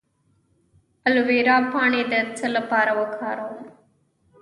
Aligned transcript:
د 1.03 1.03
الوویرا 1.09 1.57
پاڼې 1.71 2.01
د 2.11 2.13
څه 2.37 2.47
لپاره 2.55 2.91
وکاروم؟ 2.99 3.57